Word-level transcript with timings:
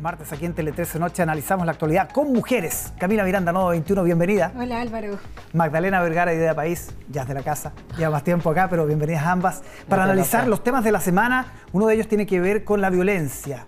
martes 0.00 0.32
aquí 0.32 0.44
en 0.46 0.52
Tele 0.52 0.72
13 0.72 0.98
Noche 0.98 1.22
analizamos 1.22 1.66
la 1.66 1.72
actualidad 1.72 2.10
con 2.10 2.32
mujeres. 2.32 2.92
Camila 2.98 3.24
Miranda, 3.24 3.52
Nodo 3.52 3.68
21, 3.68 4.02
bienvenida. 4.02 4.52
Hola 4.56 4.80
Álvaro. 4.80 5.18
Magdalena 5.52 6.00
Vergara, 6.02 6.34
Idea 6.34 6.54
País, 6.54 6.94
ya 7.08 7.22
es 7.22 7.28
de 7.28 7.34
la 7.34 7.42
casa, 7.42 7.72
lleva 7.96 8.10
más 8.10 8.24
tiempo 8.24 8.50
acá, 8.50 8.68
pero 8.68 8.86
bienvenidas 8.86 9.24
ambas. 9.24 9.62
Para 9.88 10.04
analizar 10.04 10.46
los 10.48 10.62
temas 10.62 10.84
de 10.84 10.92
la 10.92 11.00
semana, 11.00 11.46
uno 11.72 11.86
de 11.86 11.94
ellos 11.94 12.08
tiene 12.08 12.26
que 12.26 12.40
ver 12.40 12.64
con 12.64 12.80
la 12.80 12.90
violencia. 12.90 13.66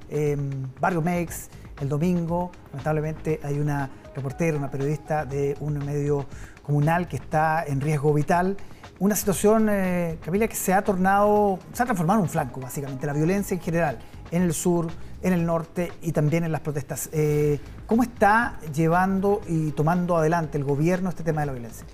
Barrio 0.80 1.02
Mex, 1.02 1.48
el 1.80 1.88
domingo, 1.88 2.50
lamentablemente 2.72 3.40
hay 3.42 3.58
una 3.58 3.88
reportera, 4.14 4.56
una 4.56 4.70
periodista 4.70 5.24
de 5.24 5.56
un 5.60 5.78
medio 5.78 6.26
comunal 6.62 7.08
que 7.08 7.16
está 7.16 7.64
en 7.66 7.80
riesgo 7.80 8.12
vital. 8.12 8.56
Una 8.98 9.14
situación, 9.14 9.68
eh, 9.70 10.18
Camila, 10.24 10.48
que 10.48 10.56
se 10.56 10.74
ha 10.74 10.82
tornado, 10.82 11.58
se 11.72 11.82
ha 11.82 11.86
transformado 11.86 12.18
en 12.18 12.24
un 12.24 12.28
flanco, 12.28 12.60
básicamente, 12.60 13.06
la 13.06 13.12
violencia 13.12 13.54
en 13.54 13.60
general, 13.60 13.98
en 14.30 14.42
el 14.42 14.54
sur, 14.54 14.88
en 15.22 15.32
el 15.32 15.44
norte 15.44 15.92
y 16.02 16.12
también 16.12 16.44
en 16.44 16.52
las 16.52 16.60
protestas. 16.60 17.08
Eh, 17.12 17.60
¿Cómo 17.86 18.02
está 18.02 18.58
llevando 18.74 19.40
y 19.48 19.70
tomando 19.72 20.16
adelante 20.16 20.58
el 20.58 20.64
gobierno 20.64 21.08
este 21.08 21.24
tema 21.24 21.40
de 21.40 21.46
la 21.46 21.52
violencia? 21.52 21.86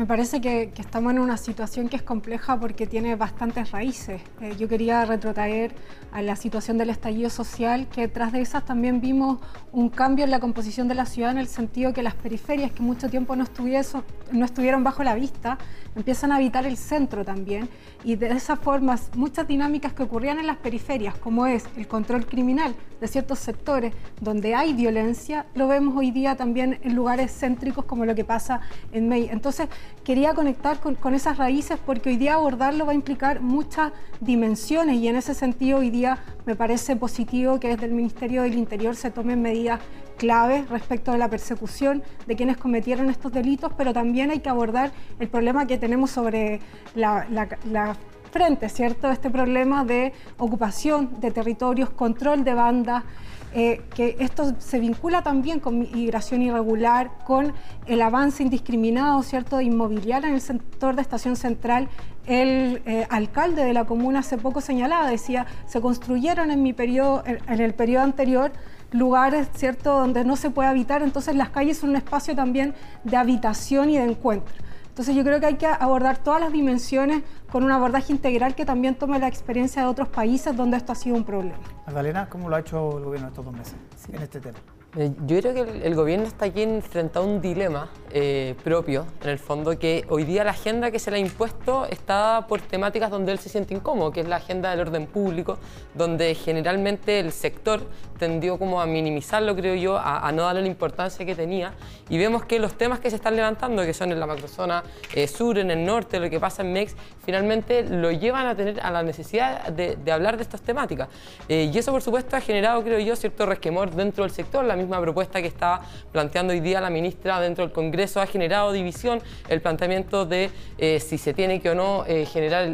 Me 0.00 0.06
parece 0.06 0.40
que, 0.40 0.72
estamos 0.78 1.12
en 1.12 1.18
una 1.18 1.36
situación 1.36 1.90
que 1.90 1.96
es 1.96 2.02
compleja 2.02 2.58
porque 2.58 2.86
tiene 2.86 3.16
bastantes 3.16 3.70
raíces. 3.70 4.22
Eh, 4.40 4.56
yo 4.58 4.66
quería 4.66 5.04
retrotraer 5.04 5.74
a 6.10 6.22
la 6.22 6.36
situación 6.36 6.78
del 6.78 6.88
estallido 6.88 7.28
social, 7.28 7.86
que 7.86 8.08
tras 8.08 8.32
de 8.32 8.40
esas 8.40 8.64
también 8.64 9.02
vimos 9.02 9.40
un 9.72 9.90
cambio 9.90 10.24
en 10.24 10.30
la 10.30 10.40
composición 10.40 10.88
de 10.88 10.94
la 10.94 11.04
ciudad 11.04 11.32
en 11.32 11.36
el 11.36 11.48
sentido 11.48 11.92
que 11.92 12.02
las 12.02 12.14
periferias, 12.14 12.72
que 12.72 12.82
mucho 12.82 13.10
tiempo 13.10 13.36
no, 13.36 13.44
estuvieron 13.44 14.82
bajo 14.82 15.04
la 15.04 15.14
vista, 15.14 15.58
empiezan 15.94 16.32
a 16.32 16.36
habitar 16.36 16.64
el 16.64 16.78
centro 16.78 17.22
también. 17.22 17.68
Y 18.02 18.16
de 18.16 18.28
esa 18.30 18.56
forma, 18.56 18.98
muchas 19.16 19.46
dinámicas 19.46 19.92
que 19.92 20.02
ocurrían 20.02 20.38
en 20.38 20.46
las 20.46 20.56
periferias, 20.56 21.14
como 21.18 21.46
es 21.46 21.66
el 21.76 21.86
control 21.86 22.24
criminal 22.24 22.74
de 23.02 23.08
ciertos 23.08 23.38
sectores 23.38 23.94
donde 24.20 24.54
hay 24.54 24.72
violencia, 24.72 25.46
lo 25.54 25.68
vemos 25.68 25.94
hoy 25.96 26.10
día 26.10 26.36
también 26.36 26.78
en 26.82 26.94
lugares 26.94 27.32
céntricos 27.32 27.84
como 27.84 28.04
lo 28.04 28.14
que 28.14 28.24
pasa 28.24 28.60
en 28.92 29.08
May. 29.08 29.28
Entonces, 29.30 29.68
quería 30.04 30.34
conectar 30.34 30.78
con, 30.80 31.14
esas 31.14 31.38
raíces 31.38 31.78
porque 31.84 32.10
hoy 32.10 32.16
día 32.16 32.34
abordarlo 32.34 32.86
va 32.86 32.92
a 32.92 32.94
implicar 32.94 33.40
muchas 33.40 33.92
dimensiones 34.20 34.96
y 34.96 35.08
en 35.08 35.16
ese 35.16 35.34
sentido 35.34 35.78
hoy 35.78 35.90
día 35.90 36.18
me 36.46 36.56
parece 36.56 36.96
positivo 36.96 37.60
que 37.60 37.68
desde 37.68 37.86
el 37.86 37.92
Ministerio 37.92 38.42
del 38.42 38.54
Interior 38.54 38.96
se 38.96 39.10
tomen 39.10 39.42
medidas 39.42 39.80
claves 40.16 40.68
respecto 40.68 41.12
a 41.12 41.18
la 41.18 41.28
persecución 41.28 42.02
de 42.26 42.36
quienes 42.36 42.56
cometieron 42.56 43.08
estos 43.08 43.32
delitos, 43.32 43.72
pero 43.76 43.92
también 43.92 44.30
hay 44.30 44.40
que 44.40 44.48
abordar 44.48 44.92
el 45.18 45.28
problema 45.28 45.66
que 45.66 45.78
tenemos 45.78 46.10
sobre 46.10 46.60
la, 46.94 47.26
la 47.30 47.96
frente, 48.30 48.68
¿cierto? 48.68 49.10
Este 49.10 49.30
problema 49.30 49.84
de 49.84 50.12
ocupación 50.38 51.20
de 51.20 51.30
territorios, 51.30 51.90
control 51.90 52.44
de 52.44 52.54
bandas, 52.54 53.04
eh, 53.52 53.82
que 53.94 54.16
esto 54.20 54.54
se 54.58 54.78
vincula 54.78 55.22
también 55.22 55.58
con 55.58 55.78
migración 55.78 56.42
irregular, 56.42 57.10
con 57.24 57.52
el 57.86 58.02
avance 58.02 58.42
indiscriminado, 58.42 59.22
¿cierto?, 59.22 59.60
inmobiliario 59.60 60.28
en 60.28 60.34
el 60.34 60.40
sector 60.40 60.94
de 60.94 61.02
Estación 61.02 61.36
Central. 61.36 61.88
El 62.26 62.82
eh, 62.86 63.06
alcalde 63.10 63.64
de 63.64 63.72
la 63.72 63.84
comuna 63.86 64.20
hace 64.20 64.38
poco 64.38 64.60
señalaba, 64.60 65.10
decía, 65.10 65.46
se 65.66 65.80
construyeron 65.80 66.50
en, 66.50 66.62
mi 66.62 66.72
periodo, 66.72 67.24
en 67.26 67.60
el 67.60 67.74
periodo 67.74 68.04
anterior 68.04 68.52
lugares, 68.92 69.48
¿cierto?, 69.54 69.98
donde 69.98 70.24
no 70.24 70.36
se 70.36 70.50
puede 70.50 70.68
habitar, 70.68 71.02
entonces 71.02 71.34
las 71.34 71.50
calles 71.50 71.78
son 71.78 71.90
un 71.90 71.96
espacio 71.96 72.34
también 72.34 72.74
de 73.04 73.16
habitación 73.16 73.90
y 73.90 73.98
de 73.98 74.04
encuentro. 74.04 74.54
Entonces 75.00 75.16
yo 75.16 75.24
creo 75.24 75.40
que 75.40 75.46
hay 75.46 75.54
que 75.54 75.66
abordar 75.66 76.18
todas 76.18 76.42
las 76.42 76.52
dimensiones 76.52 77.22
con 77.50 77.64
un 77.64 77.72
abordaje 77.72 78.12
integral 78.12 78.54
que 78.54 78.66
también 78.66 78.94
tome 78.96 79.18
la 79.18 79.28
experiencia 79.28 79.80
de 79.80 79.88
otros 79.88 80.08
países 80.08 80.54
donde 80.54 80.76
esto 80.76 80.92
ha 80.92 80.94
sido 80.94 81.16
un 81.16 81.24
problema. 81.24 81.56
Magdalena, 81.86 82.28
¿cómo 82.28 82.50
lo 82.50 82.56
ha 82.56 82.60
hecho 82.60 82.98
el 82.98 83.04
gobierno 83.04 83.28
estos 83.28 83.42
dos 83.42 83.54
meses 83.54 83.76
en 84.12 84.20
este 84.20 84.40
tema? 84.40 84.58
Eh, 84.96 85.12
yo 85.24 85.38
creo 85.38 85.54
que 85.54 85.86
el, 85.86 85.94
gobierno 85.94 86.26
está 86.26 86.46
aquí 86.46 86.62
enfrentado 86.62 87.24
a 87.24 87.28
un 87.28 87.40
dilema 87.40 87.88
eh, 88.10 88.56
propio, 88.64 89.06
en 89.22 89.28
el 89.28 89.38
fondo, 89.38 89.78
que 89.78 90.04
hoy 90.08 90.24
día 90.24 90.42
la 90.42 90.50
agenda 90.50 90.90
que 90.90 90.98
se 90.98 91.12
le 91.12 91.18
ha 91.18 91.20
impuesto 91.20 91.86
está 91.86 92.46
por 92.48 92.60
temáticas 92.60 93.08
donde 93.08 93.30
él 93.30 93.38
se 93.38 93.48
siente 93.48 93.72
incómodo, 93.72 94.10
que 94.10 94.20
es 94.20 94.26
la 94.26 94.36
agenda 94.36 94.70
del 94.70 94.80
orden 94.80 95.06
público, 95.06 95.58
donde 95.94 96.34
generalmente 96.34 97.20
el 97.20 97.30
sector 97.30 97.82
tendió 98.18 98.58
como 98.58 98.80
a 98.80 98.86
minimizarlo, 98.86 99.54
creo 99.54 99.76
yo, 99.76 99.96
a, 99.96 100.30
no 100.32 100.42
darle 100.42 100.62
la 100.62 100.66
importancia 100.66 101.24
que 101.24 101.36
tenía. 101.36 101.72
Y 102.08 102.18
vemos 102.18 102.44
que 102.44 102.58
los 102.58 102.74
temas 102.74 102.98
que 102.98 103.10
se 103.10 103.16
están 103.16 103.36
levantando, 103.36 103.82
que 103.82 103.94
son 103.94 104.10
en 104.10 104.18
la 104.18 104.26
macrozona 104.26 104.82
eh, 105.14 105.28
sur, 105.28 105.56
en 105.56 105.70
el 105.70 105.86
norte, 105.86 106.18
lo 106.18 106.28
que 106.28 106.40
pasa 106.40 106.62
en 106.62 106.72
MEX, 106.72 106.96
finalmente 107.24 107.84
lo 107.84 108.10
llevan 108.10 108.46
a 108.46 108.56
tener 108.56 108.80
a 108.80 108.90
la 108.90 109.04
necesidad 109.04 109.68
de, 109.68 109.96
hablar 110.12 110.36
de 110.36 110.42
estas 110.42 110.62
temáticas. 110.62 111.08
y 111.48 111.76
eso, 111.78 111.92
por 111.92 112.02
supuesto, 112.02 112.36
ha 112.36 112.40
generado, 112.40 112.82
creo 112.82 112.98
yo, 112.98 113.14
cierto 113.14 113.46
resquemor 113.46 113.92
dentro 113.92 114.24
del 114.24 114.32
sector. 114.32 114.64
La 114.64 114.79
misma 114.80 115.00
propuesta 115.00 115.40
que 115.40 115.48
está 115.48 115.82
planteando 116.12 116.52
hoy 116.52 116.60
día 116.60 116.80
la 116.80 116.90
ministra 116.90 117.40
dentro 117.40 117.64
del 117.64 117.72
Congreso 117.72 118.20
ha 118.20 118.26
generado 118.26 118.72
división, 118.72 119.20
el 119.48 119.60
planteamiento 119.60 120.26
de 120.26 120.50
eh, 120.78 121.00
si 121.00 121.18
se 121.18 121.34
tiene 121.34 121.60
que 121.60 121.70
o 121.70 121.74
no 121.74 122.04
eh, 122.06 122.26
generar 122.26 122.64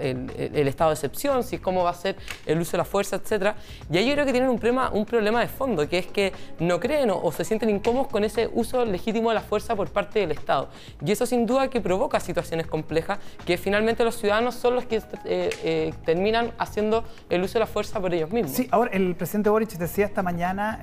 el, 0.00 0.68
estado 0.68 0.90
de 0.90 0.94
excepción, 0.94 1.42
si 1.42 1.58
cómo 1.58 1.84
va 1.84 1.90
a 1.90 1.94
ser 1.94 2.16
el 2.46 2.60
uso 2.60 2.72
de 2.72 2.78
la 2.78 2.84
fuerza, 2.84 3.16
etc. 3.16 3.54
Y 3.90 3.98
ahí 3.98 4.06
yo 4.06 4.14
creo 4.14 4.26
que 4.26 4.32
tienen 4.32 4.50
un 4.50 4.58
problema, 4.58 4.90
un 4.90 5.04
problema 5.04 5.40
de 5.40 5.48
fondo, 5.48 5.88
que 5.88 5.98
es 5.98 6.06
que 6.06 6.32
no 6.58 6.80
creen 6.80 7.10
o, 7.10 7.30
se 7.32 7.44
sienten 7.44 7.70
incómodos 7.70 8.08
con 8.08 8.24
ese 8.24 8.50
uso 8.52 8.84
legítimo 8.84 9.28
de 9.30 9.34
la 9.34 9.40
fuerza 9.42 9.76
por 9.76 9.90
parte 9.90 10.20
del 10.20 10.32
Estado. 10.32 10.68
Y 11.04 11.12
eso 11.12 11.26
sin 11.26 11.46
duda 11.46 11.68
que 11.68 11.80
provoca 11.80 12.18
situaciones 12.20 12.66
complejas, 12.66 13.18
que 13.44 13.56
finalmente 13.56 14.04
los 14.04 14.16
ciudadanos 14.16 14.54
son 14.54 14.74
los 14.74 14.86
que 14.86 15.02
eh, 15.24 15.92
terminan 16.04 16.52
haciendo 16.58 17.04
el 17.28 17.42
uso 17.42 17.54
de 17.54 17.60
la 17.60 17.66
fuerza 17.66 18.00
por 18.00 18.12
ellos 18.14 18.30
mismos. 18.30 18.52
Sí, 18.52 18.68
ahora 18.70 18.90
el 18.92 19.14
presidente 19.14 19.50
Boric 19.50 19.70
decía 19.70 20.06
esta 20.06 20.22
mañana 20.22 20.80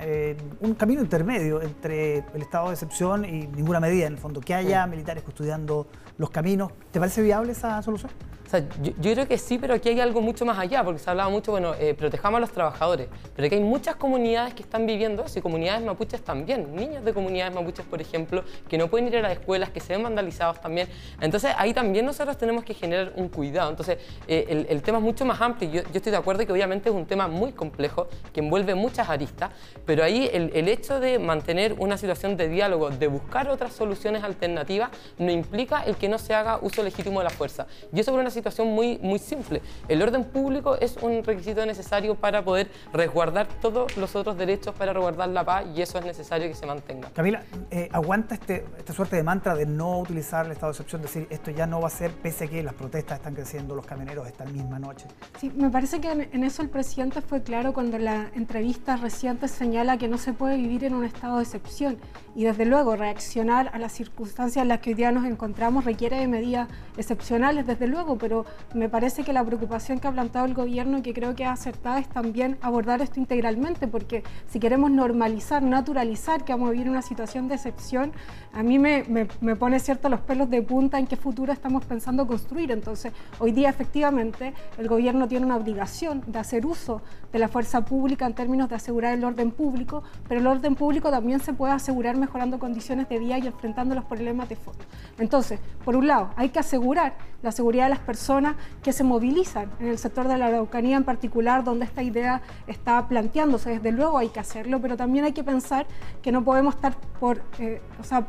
un 0.68 0.74
camino 0.74 1.00
intermedio 1.00 1.62
entre 1.62 2.18
el 2.34 2.42
estado 2.42 2.68
de 2.68 2.74
excepción 2.74 3.24
y 3.24 3.46
ninguna 3.46 3.80
medida, 3.80 4.06
en 4.06 4.12
el 4.12 4.18
fondo, 4.18 4.40
que 4.40 4.54
haya 4.54 4.86
militares 4.86 5.22
custodiando 5.22 5.86
los 6.18 6.30
caminos. 6.30 6.72
¿Te 6.90 6.98
parece 7.00 7.22
viable 7.22 7.52
esa 7.52 7.80
solución? 7.82 8.10
O 8.48 8.50
sea, 8.50 8.64
yo, 8.80 9.12
creo 9.12 9.28
que 9.28 9.36
sí, 9.36 9.58
pero 9.58 9.74
aquí 9.74 9.90
hay 9.90 10.00
algo 10.00 10.22
mucho 10.22 10.46
más 10.46 10.58
allá, 10.58 10.82
porque 10.82 10.98
se 10.98 11.10
hablaba 11.10 11.28
mucho, 11.28 11.50
bueno, 11.50 11.74
eh, 11.78 11.92
protejamos 11.92 12.38
a 12.38 12.40
los 12.40 12.50
trabajadores, 12.50 13.08
pero 13.36 13.44
aquí 13.44 13.56
hay 13.56 13.60
muchas 13.60 13.96
comunidades 13.96 14.54
que 14.54 14.62
están 14.62 14.86
viviendo 14.86 15.22
eso, 15.22 15.38
y 15.38 15.42
comunidades 15.42 15.84
mapuches 15.84 16.22
también, 16.22 16.74
niños 16.74 17.04
de 17.04 17.12
comunidades 17.12 17.54
mapuches, 17.54 17.84
por 17.84 18.00
ejemplo, 18.00 18.42
que 18.66 18.78
no 18.78 18.88
pueden 18.88 19.08
ir 19.08 19.18
a 19.18 19.20
las 19.20 19.32
escuelas, 19.32 19.68
que 19.68 19.80
se 19.80 19.92
ven 19.92 20.02
vandalizados 20.02 20.62
también. 20.62 20.88
Entonces, 21.20 21.52
ahí 21.58 21.74
también 21.74 22.06
nosotros 22.06 22.38
tenemos 22.38 22.64
que 22.64 22.72
generar 22.72 23.12
un 23.16 23.28
cuidado. 23.28 23.68
Entonces, 23.68 23.98
eh, 24.26 24.66
el, 24.70 24.80
tema 24.80 24.96
es 24.96 25.04
mucho 25.04 25.26
más 25.26 25.38
amplio. 25.42 25.70
Yo, 25.70 25.82
yo, 25.82 25.96
estoy 25.96 26.12
de 26.12 26.16
acuerdo 26.16 26.46
que 26.46 26.52
obviamente 26.52 26.88
es 26.88 26.94
un 26.94 27.04
tema 27.04 27.28
muy 27.28 27.52
complejo, 27.52 28.08
que 28.32 28.40
envuelve 28.40 28.74
muchas 28.74 29.10
aristas, 29.10 29.50
pero 29.84 30.02
ahí 30.02 30.30
el, 30.32 30.52
el 30.54 30.68
hecho 30.68 31.00
de 31.00 31.18
mantener 31.18 31.74
una 31.74 31.98
situación 31.98 32.38
de 32.38 32.48
diálogo, 32.48 32.88
de 32.88 33.08
buscar 33.08 33.50
otras 33.50 33.74
soluciones 33.74 34.24
alternativas, 34.24 34.88
no 35.18 35.30
implica 35.30 35.82
el 35.82 35.96
que 35.96 36.08
no 36.08 36.16
se 36.16 36.32
haga 36.32 36.58
uso 36.62 36.82
legítimo 36.82 37.20
de 37.20 37.24
la 37.24 37.30
fuerza. 37.30 37.66
Y 37.92 38.00
eso 38.00 38.10
por 38.10 38.20
una 38.20 38.30
situación 38.38 38.68
muy, 38.68 38.98
muy 38.98 39.18
simple. 39.18 39.62
El 39.88 40.02
orden 40.02 40.24
público 40.24 40.76
es 40.76 40.96
un 40.98 41.22
requisito 41.24 41.64
necesario 41.66 42.14
para 42.14 42.44
poder 42.44 42.70
resguardar 42.92 43.46
todos 43.60 43.96
los 43.96 44.14
otros 44.16 44.36
derechos, 44.36 44.74
para 44.74 44.92
resguardar 44.92 45.28
la 45.28 45.44
paz, 45.44 45.66
y 45.74 45.82
eso 45.82 45.98
es 45.98 46.04
necesario 46.04 46.48
que 46.48 46.54
se 46.54 46.66
mantenga. 46.66 47.10
Camila, 47.10 47.42
eh, 47.70 47.88
¿aguanta 47.92 48.34
este, 48.34 48.64
esta 48.78 48.92
suerte 48.92 49.16
de 49.16 49.22
mantra 49.22 49.54
de 49.54 49.66
no 49.66 49.98
utilizar 50.00 50.46
el 50.46 50.52
estado 50.52 50.72
de 50.72 50.76
excepción, 50.76 51.02
decir 51.02 51.26
esto 51.30 51.50
ya 51.50 51.66
no 51.66 51.80
va 51.80 51.88
a 51.88 51.90
ser, 51.90 52.12
pese 52.12 52.44
a 52.44 52.48
que 52.48 52.62
las 52.62 52.74
protestas 52.74 53.18
están 53.18 53.34
creciendo, 53.34 53.74
los 53.74 53.86
camioneros 53.86 54.26
esta 54.26 54.44
misma 54.44 54.78
noche? 54.78 55.06
Sí, 55.38 55.50
me 55.54 55.70
parece 55.70 56.00
que 56.00 56.10
en, 56.10 56.44
eso 56.44 56.62
el 56.62 56.68
presidente 56.68 57.20
fue 57.20 57.42
claro 57.42 57.72
cuando 57.72 57.96
en 57.96 58.04
la 58.04 58.30
entrevista 58.34 58.96
reciente 58.96 59.48
señala 59.48 59.98
que 59.98 60.08
no 60.08 60.18
se 60.18 60.32
puede 60.32 60.56
vivir 60.56 60.84
en 60.84 60.94
un 60.94 61.04
estado 61.04 61.38
de 61.38 61.42
excepción 61.42 61.98
y 62.34 62.44
desde 62.44 62.66
luego 62.66 62.96
reaccionar 62.96 63.70
a 63.72 63.78
las 63.78 63.92
circunstancias 63.92 64.62
en 64.62 64.68
las 64.68 64.78
que 64.80 64.90
hoy 64.90 64.94
día 64.94 65.10
nos 65.12 65.24
encontramos 65.24 65.84
requiere 65.84 66.18
de 66.18 66.28
medidas 66.28 66.68
excepcionales, 66.96 67.66
desde 67.66 67.86
luego, 67.86 68.18
pero 68.18 68.27
me 68.74 68.88
parece 68.88 69.24
que 69.24 69.32
la 69.32 69.44
preocupación 69.44 69.98
que 69.98 70.08
ha 70.08 70.12
planteado 70.12 70.46
el 70.46 70.54
gobierno 70.54 70.98
y 70.98 71.02
que 71.02 71.12
creo 71.12 71.34
que 71.34 71.44
es 71.44 71.48
acertada 71.48 71.98
es 71.98 72.08
también 72.08 72.58
abordar 72.62 73.00
esto 73.00 73.20
integralmente, 73.20 73.88
porque 73.88 74.22
si 74.48 74.60
queremos 74.60 74.90
normalizar, 74.90 75.62
naturalizar 75.62 76.44
que 76.44 76.52
vamos 76.52 76.68
a 76.68 76.72
vivir 76.72 76.88
una 76.88 77.02
situación 77.02 77.48
de 77.48 77.54
excepción, 77.54 78.12
a 78.52 78.62
mí 78.62 78.78
me, 78.78 79.04
me, 79.40 79.56
pone 79.56 79.80
cierto 79.80 80.08
los 80.08 80.20
pelos 80.20 80.50
de 80.50 80.62
punta 80.62 80.98
en 80.98 81.06
qué 81.06 81.16
futuro 81.16 81.52
estamos 81.52 81.84
pensando 81.84 82.26
construir. 82.26 82.70
Entonces, 82.70 83.12
hoy 83.38 83.52
día 83.52 83.68
efectivamente 83.68 84.54
el 84.78 84.88
gobierno 84.88 85.28
tiene 85.28 85.46
una 85.46 85.56
obligación 85.56 86.22
de 86.26 86.38
hacer 86.38 86.66
uso 86.66 87.02
de 87.32 87.38
la 87.38 87.48
fuerza 87.48 87.84
pública 87.84 88.26
en 88.26 88.34
términos 88.34 88.68
de 88.68 88.76
asegurar 88.76 89.14
el 89.14 89.24
orden 89.24 89.50
público, 89.50 90.02
pero 90.28 90.40
el 90.40 90.46
orden 90.46 90.74
público 90.74 91.10
también 91.10 91.40
se 91.40 91.52
puede 91.52 91.72
asegurar 91.72 92.16
mejorando 92.16 92.58
condiciones 92.58 93.08
de 93.08 93.18
vida 93.18 93.38
y 93.38 93.46
enfrentando 93.46 93.94
los 93.94 94.04
problemas 94.04 94.48
de 94.48 94.56
fondo. 94.56 94.84
Entonces, 95.18 95.60
por 95.84 95.96
un 95.96 96.06
lado, 96.06 96.30
hay 96.36 96.48
que 96.50 96.58
asegurar 96.58 97.14
la 97.42 97.52
seguridad 97.52 97.84
de 97.84 97.90
las 97.90 98.00
personas 98.18 98.56
que 98.82 98.92
se 98.92 99.04
movilizan 99.04 99.70
en 99.78 99.86
el 99.86 99.96
sector 99.96 100.26
de 100.26 100.36
la 100.36 100.46
Araucanía 100.46 100.96
en 100.96 101.04
particular, 101.04 101.62
donde 101.62 101.84
esta 101.84 102.02
idea 102.02 102.42
está 102.66 103.06
planteándose. 103.06 103.70
Desde 103.70 103.92
luego 103.92 104.18
hay 104.18 104.28
que 104.30 104.40
hacerlo, 104.40 104.80
pero 104.80 104.96
también 104.96 105.24
hay 105.24 105.32
que 105.32 105.44
pensar 105.44 105.86
que 106.20 106.32
no 106.32 106.42
podemos 106.42 106.74
estar 106.74 106.96
por, 107.20 107.40
eh, 107.60 107.80
o 108.00 108.02
sea, 108.02 108.26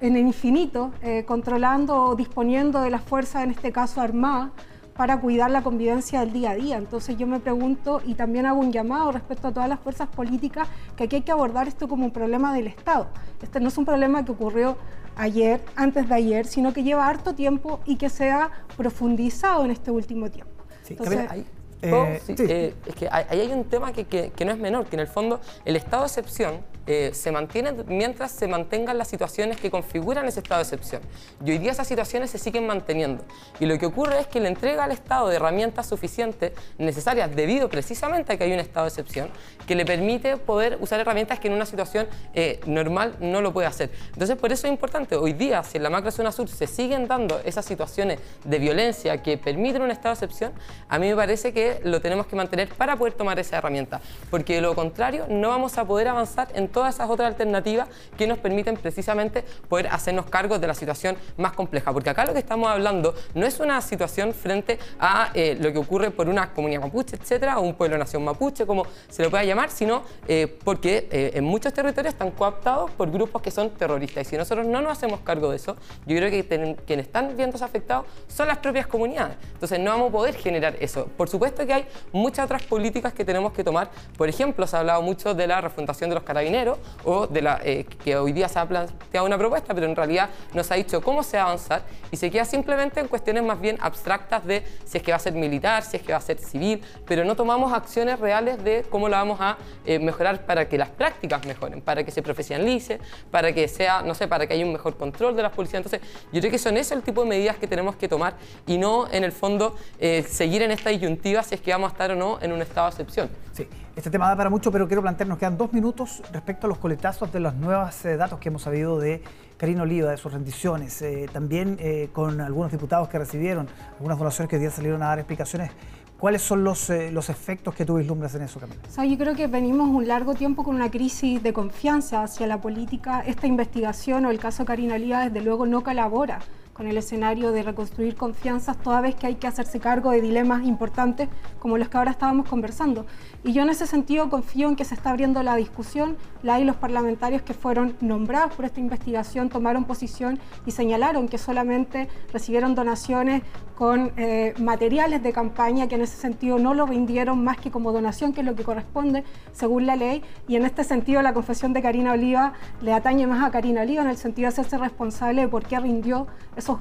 en 0.00 0.14
el 0.14 0.24
infinito 0.24 0.92
eh, 1.02 1.24
controlando 1.26 1.96
o 1.96 2.14
disponiendo 2.14 2.80
de 2.80 2.90
la 2.90 3.00
fuerza, 3.00 3.42
en 3.42 3.50
este 3.50 3.72
caso 3.72 4.00
armada, 4.00 4.52
para 4.98 5.20
cuidar 5.20 5.48
la 5.52 5.62
convivencia 5.62 6.18
del 6.18 6.32
día 6.32 6.50
a 6.50 6.54
día. 6.56 6.76
Entonces 6.76 7.16
yo 7.16 7.28
me 7.28 7.38
pregunto 7.38 8.02
y 8.04 8.14
también 8.14 8.46
hago 8.46 8.58
un 8.58 8.72
llamado 8.72 9.12
respecto 9.12 9.46
a 9.46 9.52
todas 9.52 9.68
las 9.68 9.78
fuerzas 9.78 10.08
políticas 10.08 10.66
que 10.96 11.04
aquí 11.04 11.16
hay 11.16 11.22
que 11.22 11.30
abordar 11.30 11.68
esto 11.68 11.86
como 11.86 12.04
un 12.04 12.10
problema 12.10 12.52
del 12.52 12.66
Estado. 12.66 13.06
Este 13.40 13.60
no 13.60 13.68
es 13.68 13.78
un 13.78 13.84
problema 13.84 14.24
que 14.24 14.32
ocurrió 14.32 14.76
ayer, 15.14 15.64
antes 15.76 16.08
de 16.08 16.14
ayer, 16.16 16.46
sino 16.46 16.72
que 16.72 16.82
lleva 16.82 17.06
harto 17.06 17.36
tiempo 17.36 17.78
y 17.86 17.94
que 17.94 18.08
se 18.08 18.32
ha 18.32 18.50
profundizado 18.76 19.64
en 19.64 19.70
este 19.70 19.92
último 19.92 20.32
tiempo. 20.32 20.64
Sí, 20.82 20.94
Entonces, 20.98 21.46
eh, 21.82 22.20
eh, 22.38 22.74
es 22.86 22.94
que 22.94 23.08
ahí 23.10 23.40
hay 23.40 23.52
un 23.52 23.64
tema 23.64 23.92
que, 23.92 24.04
que, 24.04 24.44
no 24.44 24.52
es 24.52 24.58
menor, 24.58 24.86
que 24.86 24.96
en 24.96 25.00
el 25.00 25.06
fondo 25.06 25.40
el 25.64 25.76
estado 25.76 26.02
de 26.02 26.06
excepción 26.08 26.60
eh, 26.90 27.10
se 27.12 27.30
mantiene 27.30 27.74
mientras 27.86 28.32
se 28.32 28.48
mantengan 28.48 28.96
las 28.96 29.08
situaciones 29.08 29.58
que 29.58 29.70
configuran 29.70 30.26
ese 30.26 30.40
estado 30.40 30.60
de 30.60 30.62
excepción. 30.62 31.02
Y 31.44 31.50
hoy 31.50 31.58
día 31.58 31.72
esas 31.72 31.86
situaciones 31.86 32.30
se 32.30 32.38
siguen 32.38 32.66
manteniendo. 32.66 33.22
Y 33.60 33.66
lo 33.66 33.78
que 33.78 33.84
ocurre 33.84 34.20
es 34.20 34.26
que 34.26 34.40
le 34.40 34.48
entrega 34.48 34.84
al 34.84 34.92
Estado 34.92 35.28
de 35.28 35.36
herramientas 35.36 35.86
suficientes, 35.86 36.52
necesarias, 36.78 37.36
debido 37.36 37.68
precisamente 37.68 38.32
a 38.32 38.38
que 38.38 38.44
hay 38.44 38.54
un 38.54 38.58
estado 38.58 38.86
de 38.86 38.88
excepción, 38.88 39.28
que 39.66 39.74
le 39.74 39.84
permite 39.84 40.38
poder 40.38 40.78
usar 40.80 40.98
herramientas 40.98 41.38
que 41.38 41.48
en 41.48 41.54
una 41.54 41.66
situación 41.66 42.06
eh, 42.32 42.58
normal 42.64 43.16
no 43.20 43.42
lo 43.42 43.52
puede 43.52 43.66
hacer. 43.66 43.90
Entonces, 44.14 44.36
por 44.36 44.50
eso 44.50 44.66
es 44.66 44.72
importante, 44.72 45.14
hoy 45.14 45.34
día, 45.34 45.62
si 45.64 45.76
en 45.76 45.82
la 45.82 45.90
macro 45.90 46.10
zona 46.10 46.32
sur 46.32 46.48
se 46.48 46.66
siguen 46.66 47.06
dando 47.06 47.38
esas 47.44 47.66
situaciones 47.66 48.18
de 48.44 48.58
violencia 48.58 49.22
que 49.22 49.36
permiten 49.36 49.82
un 49.82 49.90
estado 49.90 50.14
de 50.14 50.24
excepción, 50.24 50.52
a 50.88 50.98
mí 50.98 51.06
me 51.06 51.16
parece 51.16 51.52
que 51.52 51.67
lo 51.84 52.00
tenemos 52.00 52.26
que 52.26 52.36
mantener 52.36 52.68
para 52.68 52.96
poder 52.96 53.14
tomar 53.14 53.38
esa 53.38 53.58
herramienta, 53.58 54.00
porque 54.30 54.54
de 54.54 54.60
lo 54.60 54.74
contrario 54.74 55.26
no 55.28 55.48
vamos 55.48 55.76
a 55.78 55.84
poder 55.84 56.08
avanzar 56.08 56.48
en 56.54 56.68
todas 56.68 56.94
esas 56.94 57.10
otras 57.10 57.28
alternativas 57.28 57.88
que 58.16 58.26
nos 58.26 58.38
permiten 58.38 58.76
precisamente 58.76 59.44
poder 59.68 59.88
hacernos 59.88 60.26
cargo 60.26 60.58
de 60.58 60.66
la 60.66 60.74
situación 60.74 61.16
más 61.36 61.52
compleja. 61.52 61.92
Porque 61.92 62.10
acá 62.10 62.24
lo 62.24 62.32
que 62.32 62.38
estamos 62.38 62.68
hablando 62.70 63.14
no 63.34 63.46
es 63.46 63.60
una 63.60 63.80
situación 63.80 64.32
frente 64.32 64.78
a 64.98 65.30
eh, 65.34 65.56
lo 65.60 65.72
que 65.72 65.78
ocurre 65.78 66.10
por 66.10 66.28
una 66.28 66.52
comunidad 66.52 66.82
mapuche, 66.82 67.16
etcétera, 67.16 67.58
o 67.58 67.62
un 67.62 67.74
pueblo-nación 67.74 68.24
mapuche, 68.24 68.66
como 68.66 68.86
se 69.08 69.22
lo 69.22 69.30
pueda 69.30 69.44
llamar, 69.44 69.70
sino 69.70 70.02
eh, 70.26 70.58
porque 70.64 71.08
eh, 71.10 71.32
en 71.34 71.44
muchos 71.44 71.72
territorios 71.72 72.14
están 72.14 72.30
cooptados 72.30 72.90
por 72.92 73.10
grupos 73.10 73.42
que 73.42 73.50
son 73.50 73.70
terroristas. 73.70 74.26
Y 74.26 74.30
si 74.30 74.36
nosotros 74.36 74.66
no 74.66 74.80
nos 74.80 74.92
hacemos 74.92 75.20
cargo 75.20 75.50
de 75.50 75.56
eso, 75.56 75.76
yo 76.06 76.16
creo 76.16 76.30
que 76.30 76.76
quienes 76.86 77.06
están 77.06 77.36
viendo 77.36 77.58
afectados 77.64 78.06
son 78.26 78.48
las 78.48 78.58
propias 78.58 78.86
comunidades. 78.86 79.36
Entonces 79.54 79.78
no 79.78 79.90
vamos 79.90 80.08
a 80.08 80.12
poder 80.12 80.34
generar 80.34 80.76
eso. 80.80 81.06
Por 81.16 81.28
supuesto 81.28 81.57
que 81.66 81.74
hay 81.74 81.86
muchas 82.12 82.44
otras 82.44 82.62
políticas 82.62 83.12
que 83.12 83.24
tenemos 83.24 83.52
que 83.52 83.64
tomar. 83.64 83.90
Por 84.16 84.28
ejemplo, 84.28 84.66
se 84.66 84.76
ha 84.76 84.80
hablado 84.80 85.02
mucho 85.02 85.34
de 85.34 85.46
la 85.46 85.60
refundación 85.60 86.10
de 86.10 86.14
los 86.14 86.24
carabineros 86.24 86.78
o 87.04 87.26
de 87.26 87.42
la, 87.42 87.60
eh, 87.64 87.84
que 88.04 88.16
hoy 88.16 88.32
día 88.32 88.48
se 88.48 88.58
ha 88.58 88.66
planteado 88.66 89.26
una 89.26 89.38
propuesta, 89.38 89.74
pero 89.74 89.86
en 89.86 89.96
realidad 89.96 90.30
no 90.54 90.62
se 90.62 90.74
ha 90.74 90.76
dicho 90.76 91.00
cómo 91.00 91.22
se 91.22 91.36
va 91.36 91.44
a 91.44 91.46
avanzar 91.46 91.82
y 92.10 92.16
se 92.16 92.30
queda 92.30 92.44
simplemente 92.44 93.00
en 93.00 93.08
cuestiones 93.08 93.42
más 93.42 93.60
bien 93.60 93.78
abstractas 93.80 94.44
de 94.44 94.62
si 94.84 94.98
es 94.98 95.04
que 95.04 95.12
va 95.12 95.16
a 95.16 95.20
ser 95.20 95.34
militar, 95.34 95.82
si 95.82 95.96
es 95.96 96.02
que 96.02 96.12
va 96.12 96.18
a 96.18 96.22
ser 96.22 96.38
civil, 96.38 96.82
pero 97.06 97.24
no 97.24 97.36
tomamos 97.36 97.72
acciones 97.72 98.18
reales 98.18 98.62
de 98.62 98.84
cómo 98.88 99.08
la 99.08 99.18
vamos 99.18 99.40
a 99.40 99.56
eh, 99.84 99.98
mejorar 99.98 100.44
para 100.44 100.68
que 100.68 100.78
las 100.78 100.88
prácticas 100.90 101.44
mejoren, 101.46 101.80
para 101.80 102.04
que 102.04 102.10
se 102.10 102.22
profesionalice, 102.22 102.98
para 103.30 103.52
que 103.52 103.68
sea, 103.68 104.02
no 104.02 104.14
sé, 104.14 104.28
para 104.28 104.46
que 104.46 104.54
haya 104.54 104.64
un 104.64 104.72
mejor 104.72 104.96
control 104.96 105.36
de 105.36 105.42
las 105.42 105.52
policías. 105.52 105.84
Entonces, 105.84 106.00
yo 106.32 106.40
creo 106.40 106.50
que 106.50 106.58
son 106.58 106.76
ese 106.76 106.94
el 106.94 107.02
tipo 107.02 107.22
de 107.22 107.28
medidas 107.28 107.56
que 107.56 107.66
tenemos 107.66 107.96
que 107.96 108.08
tomar 108.08 108.34
y 108.66 108.78
no, 108.78 109.08
en 109.10 109.24
el 109.24 109.32
fondo, 109.32 109.76
eh, 109.98 110.24
seguir 110.28 110.62
en 110.62 110.70
esta 110.70 110.90
disyuntiva 110.90 111.42
si 111.48 111.54
es 111.54 111.60
que 111.62 111.72
vamos 111.72 111.88
a 111.88 111.92
estar 111.92 112.10
o 112.10 112.14
no 112.14 112.38
en 112.42 112.52
un 112.52 112.60
estado 112.60 112.88
de 112.88 112.90
excepción. 112.90 113.30
Sí, 113.52 113.66
este 113.96 114.10
tema 114.10 114.28
da 114.28 114.36
para 114.36 114.50
mucho, 114.50 114.70
pero 114.70 114.86
quiero 114.86 115.00
plantear, 115.00 115.28
nos 115.28 115.38
quedan 115.38 115.56
dos 115.56 115.72
minutos 115.72 116.22
respecto 116.30 116.66
a 116.66 116.68
los 116.68 116.76
coletazos 116.76 117.32
de 117.32 117.40
los 117.40 117.54
nuevos 117.54 118.04
eh, 118.04 118.18
datos 118.18 118.38
que 118.38 118.50
hemos 118.50 118.62
sabido 118.62 118.98
de 118.98 119.22
Karina 119.56 119.82
Oliva, 119.82 120.10
de 120.10 120.18
sus 120.18 120.30
rendiciones, 120.30 121.00
eh, 121.00 121.26
también 121.32 121.78
eh, 121.80 122.10
con 122.12 122.42
algunos 122.42 122.70
diputados 122.70 123.08
que 123.08 123.18
recibieron 123.18 123.66
algunas 123.92 124.18
donaciones 124.18 124.50
que 124.50 124.56
hoy 124.56 124.60
día 124.60 124.70
salieron 124.70 125.02
a 125.02 125.06
dar 125.06 125.20
explicaciones. 125.20 125.70
¿Cuáles 126.18 126.42
son 126.42 126.64
los, 126.64 126.90
los 127.12 127.30
efectos 127.30 127.74
que 127.76 127.84
tú 127.84 127.94
vislumbras 127.94 128.34
en 128.34 128.42
eso, 128.42 128.58
Camila? 128.58 128.80
O 128.88 128.90
sea, 128.90 129.04
yo 129.04 129.16
creo 129.16 129.36
que 129.36 129.46
venimos 129.46 129.88
un 129.88 130.08
largo 130.08 130.34
tiempo 130.34 130.64
con 130.64 130.74
una 130.74 130.90
crisis 130.90 131.40
de 131.40 131.52
confianza 131.52 132.24
hacia 132.24 132.48
la 132.48 132.60
política. 132.60 133.22
Esta 133.24 133.46
investigación 133.46 134.26
o 134.26 134.30
el 134.30 134.40
caso 134.40 134.64
Karina 134.64 134.96
Oliva, 134.96 135.28
desde 135.28 135.40
luego, 135.42 135.64
no 135.64 135.84
colabora 135.84 136.40
con 136.78 136.86
el 136.86 136.96
escenario 136.96 137.50
de 137.50 137.64
reconstruir 137.64 138.14
confianzas, 138.14 138.80
toda 138.80 139.00
vez 139.00 139.16
que 139.16 139.26
hay 139.26 139.34
que 139.34 139.48
hacerse 139.48 139.80
cargo 139.80 140.12
de 140.12 140.22
dilemas 140.22 140.64
importantes 140.64 141.28
como 141.58 141.76
los 141.76 141.88
que 141.88 141.98
ahora 141.98 142.12
estábamos 142.12 142.48
conversando. 142.48 143.04
Y 143.42 143.52
yo 143.52 143.62
en 143.62 143.70
ese 143.70 143.88
sentido 143.88 144.30
confío 144.30 144.68
en 144.68 144.76
que 144.76 144.84
se 144.84 144.94
está 144.94 145.10
abriendo 145.10 145.42
la 145.42 145.56
discusión, 145.56 146.16
la 146.44 146.60
y 146.60 146.64
los 146.64 146.76
parlamentarios 146.76 147.42
que 147.42 147.52
fueron 147.52 147.96
nombrados 148.00 148.54
por 148.54 148.64
esta 148.64 148.78
investigación 148.78 149.48
tomaron 149.48 149.86
posición 149.86 150.38
y 150.66 150.70
señalaron 150.70 151.26
que 151.26 151.36
solamente 151.36 152.06
recibieron 152.32 152.76
donaciones 152.76 153.42
con 153.78 154.10
eh, 154.16 154.54
materiales 154.58 155.22
de 155.22 155.32
campaña 155.32 155.86
que 155.86 155.94
en 155.94 156.00
ese 156.00 156.16
sentido 156.16 156.58
no 156.58 156.74
lo 156.74 156.84
rindieron 156.84 157.44
más 157.44 157.58
que 157.58 157.70
como 157.70 157.92
donación, 157.92 158.32
que 158.32 158.40
es 158.40 158.46
lo 158.46 158.56
que 158.56 158.64
corresponde 158.64 159.22
según 159.52 159.86
la 159.86 159.94
ley. 159.94 160.24
Y 160.48 160.56
en 160.56 160.64
este 160.64 160.82
sentido 160.82 161.22
la 161.22 161.32
confesión 161.32 161.72
de 161.72 161.80
Karina 161.80 162.10
Oliva 162.10 162.54
le 162.82 162.92
atañe 162.92 163.28
más 163.28 163.44
a 163.44 163.52
Karina 163.52 163.82
Oliva 163.82 164.02
en 164.02 164.08
el 164.08 164.16
sentido 164.16 164.46
de 164.46 164.48
hacerse 164.48 164.78
responsable 164.78 165.42
de 165.42 165.48
por 165.48 165.64
qué 165.64 165.78
rindió 165.78 166.26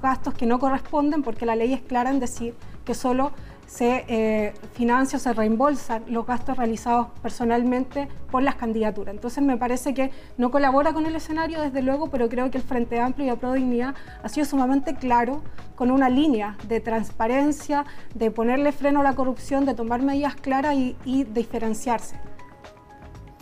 gastos 0.02 0.34
que 0.34 0.48
no 0.48 0.58
corresponden 0.58 1.22
porque 1.22 1.46
la 1.46 1.56
ley 1.56 1.72
es 1.72 1.82
clara 1.82 2.10
en 2.10 2.20
decir 2.20 2.56
que 2.84 2.96
solo 2.96 3.32
se 3.68 4.06
eh, 4.08 4.54
financia 4.74 5.18
o 5.18 5.20
se 5.20 5.34
reembolsan 5.34 6.04
los 6.08 6.26
gastos 6.26 6.58
realizados 6.58 7.08
personalmente 7.22 8.08
por 8.32 8.42
las 8.42 8.56
candidaturas. 8.56 9.14
Entonces 9.14 9.44
me 9.44 9.58
parece 9.58 9.94
que 9.94 10.12
no 10.38 10.50
colabora 10.50 10.94
con 10.94 11.06
el 11.06 11.16
escenario, 11.16 11.62
desde 11.62 11.82
luego, 11.82 12.10
pero 12.10 12.30
creo 12.30 12.50
que 12.50 12.58
el 12.58 12.64
Frente 12.64 13.00
Amplio 13.00 13.34
y 13.34 13.36
Pro 13.38 13.54
Dignidad 13.54 13.94
ha 14.24 14.30
sido 14.30 14.46
sumamente 14.46 14.96
claro 14.96 15.44
con 15.76 15.92
una 15.92 16.10
línea 16.10 16.58
de 16.68 16.80
transparencia, 16.80 17.86
de 18.16 18.32
ponerle 18.32 18.72
freno 18.72 19.02
a 19.02 19.04
la 19.04 19.14
corrupción, 19.14 19.66
de 19.66 19.76
tomar 19.76 20.02
medidas 20.02 20.36
claras 20.36 20.76
y 20.76 21.24
diferenciarse 21.26 22.16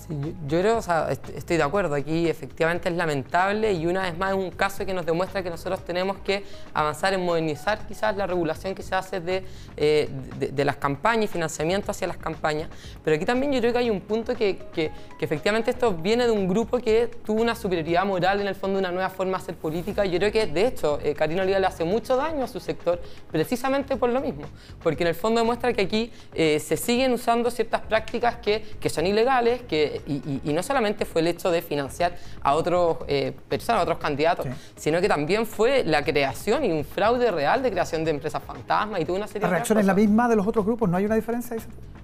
yo, 0.10 0.60
creo, 0.60 0.78
o 0.78 0.82
sea, 0.82 1.10
estoy 1.36 1.58
de 1.58 1.64
acuerdo, 1.64 1.96
aquí 1.96 2.28
efectivamente 2.28 2.90
es 2.90 2.96
lamentable 2.96 3.74
y 3.74 3.88
una 3.88 4.04
vez 4.04 4.18
más 4.18 4.32
es 4.32 4.38
un 4.38 4.52
caso 4.52 4.86
que 4.86 4.94
nos 4.94 5.06
demuestra 5.06 5.42
que 5.42 5.50
nosotros 5.50 5.84
tenemos 5.84 6.18
que 6.18 6.44
avanzar 6.74 7.14
en 7.14 7.26
modernizar 7.26 7.88
quizás 7.88 8.16
la 8.16 8.28
regulación 8.28 8.76
que 8.76 8.84
se 8.84 8.94
hace 8.94 9.20
de, 9.20 9.44
eh, 9.78 10.10
de, 10.38 10.66
las 10.66 10.76
campañas 10.78 11.26
y 11.26 11.28
financiamiento 11.28 11.92
hacia 11.92 12.08
las 12.08 12.18
campañas, 12.18 12.70
pero 13.04 13.16
aquí 13.16 13.26
también 13.26 13.52
yo 13.52 13.60
creo 13.60 13.74
que 13.74 13.80
hay 13.80 13.90
un 13.90 14.02
punto 14.02 14.36
que, 14.36 14.58
que, 14.74 14.92
efectivamente 15.20 15.72
esto 15.72 15.94
viene 15.94 16.26
de 16.26 16.32
un 16.32 16.48
grupo 16.48 16.78
que 16.78 17.10
tuvo 17.26 17.42
una 17.42 17.56
superioridad 17.56 18.06
moral 18.06 18.42
en 18.42 18.48
el 18.48 18.56
fondo, 18.56 18.78
una 18.78 18.92
nueva 18.92 19.10
forma 19.10 19.38
de 19.38 19.44
hacer 19.44 19.56
política, 19.56 20.06
yo 20.06 20.20
creo 20.20 20.32
que 20.32 20.46
de 20.46 20.68
hecho 20.68 21.00
eh, 21.02 21.16
Karina 21.16 21.42
Oliva 21.42 21.58
le 21.58 21.66
hace 21.66 21.84
mucho 21.84 22.16
daño 22.16 22.44
a 22.44 22.48
su 22.48 22.60
sector 22.60 23.02
precisamente 23.32 23.96
por 23.96 24.10
lo 24.10 24.22
mismo, 24.22 24.46
porque 24.84 25.04
en 25.04 25.08
el 25.08 25.16
fondo 25.16 25.40
demuestra 25.40 25.74
que 25.74 25.82
aquí 25.82 26.12
eh, 26.34 26.60
se 26.60 26.78
siguen 26.78 27.14
usando 27.14 27.50
ciertas 27.50 27.82
prácticas 27.82 28.36
que, 28.36 28.62
que 28.80 28.90
son 28.90 29.08
ilegales, 29.08 29.64
que 29.64 29.95
y, 30.08 30.54
no 30.54 30.64
solamente 30.64 31.06
fue 31.06 31.22
el 31.22 31.28
hecho 31.28 31.52
de 31.52 31.62
financiar 31.62 32.16
a 32.42 32.56
otros 32.56 32.98
eh, 33.08 33.34
personas, 33.50 33.82
a 33.82 33.84
otros 33.84 33.98
candidatos, 33.98 34.48
sino 34.76 35.02
que 35.02 35.08
también 35.08 35.46
fue 35.46 35.84
la 35.84 36.04
creación 36.04 36.64
y 36.64 36.72
un 36.72 36.86
fraude 36.86 37.32
real 37.32 37.62
de 37.62 37.72
creación 37.72 38.06
de 38.06 38.12
empresas 38.12 38.42
fantasmas 38.44 39.02
y 39.02 39.06
toda 39.06 39.18
una 39.18 39.28
serie 39.28 39.42
¿La 39.42 39.50
reacción 39.50 39.80
es 39.80 39.86
la 39.86 39.94
misma 39.94 40.28
de 40.28 40.36
los 40.36 40.48
otros 40.48 40.66
grupos? 40.66 40.90
¿No 40.90 40.98
hay 40.98 41.06
una 41.06 41.16
diferencia? 41.16 41.58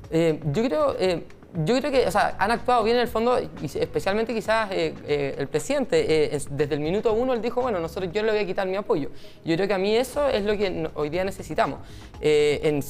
Eh, 0.09 0.41
yo 0.51 0.63
creo, 0.63 0.95
eh, 0.99 1.25
yo 1.53 1.77
creo 1.77 1.91
que 1.91 2.07
o 2.07 2.11
sea, 2.11 2.35
han 2.39 2.51
actuado 2.51 2.83
bien 2.83 2.95
en 2.95 3.01
el 3.01 3.07
fondo, 3.07 3.37
especialmente 3.37 4.33
quizás 4.33 4.71
eh, 4.71 4.93
eh, 5.05 5.35
el 5.37 5.47
presidente. 5.47 6.35
Eh, 6.35 6.41
desde 6.49 6.75
el 6.75 6.79
minuto 6.79 7.13
uno 7.13 7.33
él 7.33 7.41
dijo, 7.41 7.61
bueno, 7.61 7.79
nosotros 7.79 8.11
yo 8.13 8.23
le 8.23 8.31
voy 8.31 8.39
a 8.41 8.45
quitar 8.45 8.67
mi 8.67 8.77
apoyo. 8.77 9.09
Yo 9.43 9.55
creo 9.55 9.67
que 9.67 9.73
a 9.73 9.77
mí 9.77 9.95
eso 9.95 10.27
es 10.27 10.43
lo 10.43 10.57
que 10.57 10.89
hoy 10.95 11.09
día 11.09 11.23
necesitamos. 11.23 11.79
En, 12.21 12.81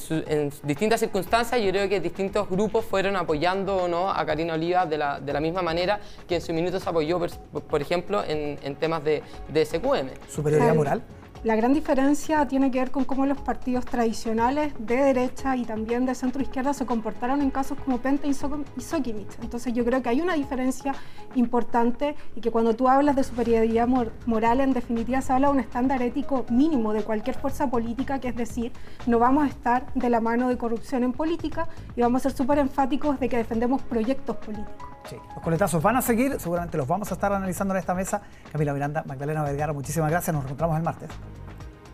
distintas 0.62 1.00
circunstancias 1.00 1.60
yo 1.60 1.70
creo 1.70 1.88
que 1.88 2.00
distintos 2.00 2.48
grupos 2.48 2.84
fueron 2.84 3.16
apoyando 3.16 3.76
o 3.76 3.88
no 3.88 4.10
a 4.10 4.24
Karina 4.24 4.54
Oliva 4.54 4.86
de 4.86 4.98
la, 4.98 5.20
de 5.20 5.32
la, 5.32 5.40
misma 5.40 5.62
manera 5.62 5.98
que 6.28 6.36
en 6.36 6.40
su 6.40 6.52
minuto 6.52 6.78
se 6.78 6.88
apoyó, 6.88 7.18
por, 7.18 7.80
ejemplo, 7.80 8.22
en, 8.24 8.58
en, 8.62 8.76
temas 8.76 9.02
de, 9.02 9.22
de 9.48 9.64
SQM. 9.64 10.10
¿Superioridad 10.28 10.74
moral? 10.74 11.02
La 11.44 11.56
gran 11.56 11.72
diferencia 11.72 12.46
tiene 12.46 12.70
que 12.70 12.78
ver 12.78 12.92
con 12.92 13.04
cómo 13.04 13.26
los 13.26 13.36
partidos 13.40 13.84
tradicionales 13.84 14.72
de 14.78 14.94
derecha 14.94 15.56
y 15.56 15.64
también 15.64 16.06
de 16.06 16.14
centro 16.14 16.40
izquierda 16.40 16.72
se 16.72 16.86
comportaron 16.86 17.42
en 17.42 17.50
casos 17.50 17.76
como 17.84 17.98
Penta 17.98 18.28
y 18.28 18.32
Sokimich. 18.32 19.40
Entonces 19.42 19.72
yo 19.72 19.84
creo 19.84 20.00
que 20.00 20.08
hay 20.08 20.20
una 20.20 20.34
diferencia 20.34 20.94
importante 21.34 22.14
y 22.36 22.40
que 22.40 22.52
cuando 22.52 22.76
tú 22.76 22.88
hablas 22.88 23.16
de 23.16 23.24
superioridad 23.24 23.88
moral, 24.24 24.60
en 24.60 24.72
definitiva 24.72 25.20
se 25.20 25.32
habla 25.32 25.48
de 25.48 25.54
un 25.54 25.60
estándar 25.60 26.00
ético 26.00 26.46
mínimo 26.48 26.92
de 26.92 27.02
cualquier 27.02 27.36
fuerza 27.36 27.68
política, 27.68 28.20
que 28.20 28.28
es 28.28 28.36
decir, 28.36 28.70
no 29.08 29.18
vamos 29.18 29.42
a 29.42 29.48
estar 29.48 29.92
de 29.94 30.10
la 30.10 30.20
mano 30.20 30.48
de 30.48 30.56
corrupción 30.56 31.02
en 31.02 31.12
política 31.12 31.66
y 31.96 32.02
vamos 32.02 32.20
a 32.20 32.30
ser 32.30 32.38
súper 32.38 32.58
enfáticos 32.58 33.18
de 33.18 33.28
que 33.28 33.38
defendemos 33.38 33.82
proyectos 33.82 34.36
políticos. 34.36 34.91
Sí, 35.08 35.16
los 35.34 35.42
coletazos 35.42 35.82
van 35.82 35.96
a 35.96 36.02
seguir, 36.02 36.38
seguramente 36.38 36.78
los 36.78 36.86
vamos 36.86 37.10
a 37.10 37.14
estar 37.14 37.32
analizando 37.32 37.74
en 37.74 37.80
esta 37.80 37.94
mesa. 37.94 38.22
Camila 38.50 38.72
Miranda, 38.72 39.02
Magdalena 39.06 39.42
Vergara, 39.42 39.72
muchísimas 39.72 40.10
gracias, 40.10 40.34
nos 40.34 40.44
encontramos 40.44 40.76
el 40.76 40.82
martes. 40.82 41.10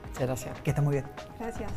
Muchas 0.09 0.27
gracias. 0.27 0.61
Que 0.61 0.71
esté 0.71 0.83
muy 0.83 0.95
bien. 0.95 1.07
Gracias. 1.39 1.71